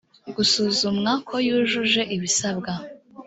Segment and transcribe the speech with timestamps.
[0.35, 2.71] gusuzumwa ko yujuje ibisabwa